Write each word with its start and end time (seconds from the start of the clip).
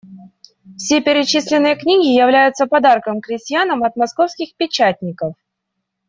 Все 0.77 0.99
перечисленные 0.99 1.75
книги 1.75 2.07
являются 2.19 2.65
подарком 2.65 3.21
крестьянам 3.21 3.83
от 3.83 3.95
Московских 3.97 4.55
печатников. 4.55 5.35